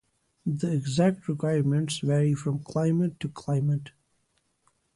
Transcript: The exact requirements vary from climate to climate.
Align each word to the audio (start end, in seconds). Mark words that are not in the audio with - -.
The 0.47 0.73
exact 0.73 1.27
requirements 1.27 1.99
vary 1.99 2.33
from 2.33 2.63
climate 2.63 3.19
to 3.19 3.29
climate. 3.29 3.91